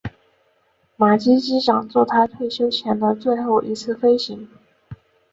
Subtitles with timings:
[0.95, 4.49] 马基机长作他退休前的最后一次飞行。